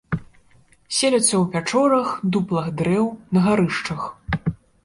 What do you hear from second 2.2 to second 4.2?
дуплах дрэў, на гарышчах.